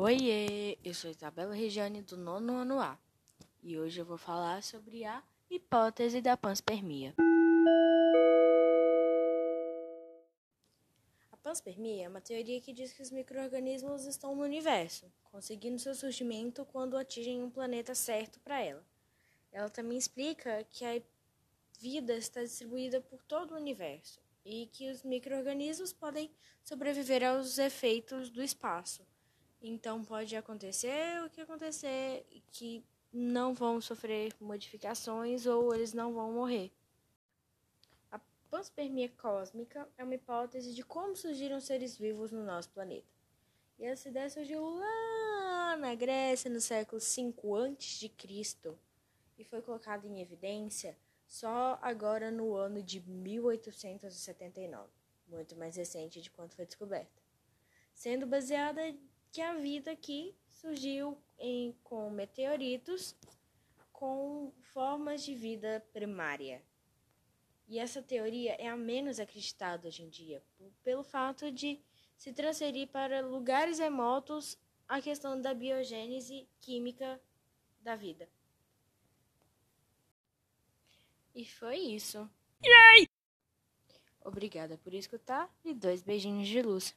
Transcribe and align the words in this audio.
Oiê, 0.00 0.78
eu 0.84 0.94
sou 0.94 1.10
Isabela 1.10 1.52
Regiane 1.52 2.02
do 2.02 2.16
nono 2.16 2.52
ano 2.58 2.78
A 2.78 2.96
e 3.60 3.76
hoje 3.76 4.00
eu 4.00 4.04
vou 4.04 4.16
falar 4.16 4.62
sobre 4.62 5.04
a 5.04 5.24
hipótese 5.50 6.20
da 6.20 6.36
panspermia. 6.36 7.16
A 11.32 11.36
panspermia 11.38 12.04
é 12.04 12.08
uma 12.08 12.20
teoria 12.20 12.60
que 12.60 12.72
diz 12.72 12.92
que 12.92 13.02
os 13.02 13.10
micro-organismos 13.10 14.04
estão 14.04 14.36
no 14.36 14.44
universo, 14.44 15.10
conseguindo 15.32 15.80
seu 15.80 15.96
surgimento 15.96 16.64
quando 16.66 16.96
atingem 16.96 17.42
um 17.42 17.50
planeta 17.50 17.92
certo 17.92 18.38
para 18.38 18.62
ela. 18.62 18.86
Ela 19.50 19.68
também 19.68 19.98
explica 19.98 20.62
que 20.70 20.84
a 20.84 21.02
vida 21.80 22.14
está 22.14 22.40
distribuída 22.44 23.00
por 23.00 23.20
todo 23.24 23.50
o 23.50 23.56
universo 23.56 24.20
e 24.44 24.66
que 24.66 24.92
os 24.92 25.02
micro-organismos 25.02 25.92
podem 25.92 26.30
sobreviver 26.62 27.24
aos 27.24 27.58
efeitos 27.58 28.30
do 28.30 28.40
espaço 28.40 29.04
então 29.60 30.04
pode 30.04 30.36
acontecer 30.36 31.22
o 31.24 31.30
que 31.30 31.40
acontecer, 31.40 32.26
que 32.52 32.84
não 33.12 33.54
vão 33.54 33.80
sofrer 33.80 34.34
modificações 34.40 35.46
ou 35.46 35.74
eles 35.74 35.92
não 35.92 36.12
vão 36.12 36.32
morrer. 36.32 36.70
A 38.10 38.20
panspermia 38.50 39.08
cósmica 39.08 39.88
é 39.96 40.04
uma 40.04 40.14
hipótese 40.14 40.74
de 40.74 40.82
como 40.82 41.16
surgiram 41.16 41.60
seres 41.60 41.96
vivos 41.96 42.30
no 42.30 42.44
nosso 42.44 42.70
planeta. 42.70 43.06
E 43.78 43.84
essa 43.84 44.08
ideia 44.08 44.28
surgiu 44.28 44.62
lá 44.62 45.76
na 45.76 45.94
Grécia 45.94 46.50
no 46.50 46.60
século 46.60 47.00
V 47.00 47.34
a.C. 47.78 48.74
e 49.38 49.44
foi 49.44 49.62
colocada 49.62 50.06
em 50.06 50.20
evidência 50.20 50.96
só 51.26 51.78
agora 51.82 52.30
no 52.30 52.54
ano 52.56 52.82
de 52.82 53.00
1879, 53.00 54.88
muito 55.28 55.54
mais 55.56 55.76
recente 55.76 56.20
de 56.20 56.30
quando 56.30 56.54
foi 56.54 56.64
descoberta, 56.64 57.22
sendo 57.92 58.26
baseada 58.26 58.80
que 59.38 59.42
a 59.42 59.54
vida 59.54 59.92
aqui 59.92 60.34
surgiu 60.48 61.16
em, 61.38 61.72
com 61.84 62.10
meteoritos 62.10 63.14
com 63.92 64.52
formas 64.72 65.22
de 65.22 65.32
vida 65.32 65.80
primária. 65.92 66.60
E 67.68 67.78
essa 67.78 68.02
teoria 68.02 68.54
é 68.54 68.66
a 68.66 68.76
menos 68.76 69.20
acreditada 69.20 69.86
hoje 69.86 70.02
em 70.02 70.08
dia, 70.08 70.42
pelo 70.82 71.04
fato 71.04 71.52
de 71.52 71.80
se 72.16 72.32
transferir 72.32 72.88
para 72.88 73.20
lugares 73.20 73.78
remotos 73.78 74.58
a 74.88 75.00
questão 75.00 75.40
da 75.40 75.54
biogênese 75.54 76.48
química 76.58 77.22
da 77.80 77.94
vida. 77.94 78.28
E 81.32 81.44
foi 81.44 81.76
isso. 81.76 82.28
Yay! 82.66 83.08
Obrigada 84.24 84.76
por 84.78 84.92
escutar 84.92 85.48
e 85.64 85.72
dois 85.72 86.02
beijinhos 86.02 86.48
de 86.48 86.60
luz. 86.60 86.92